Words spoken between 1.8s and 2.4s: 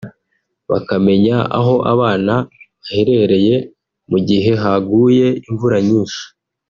abana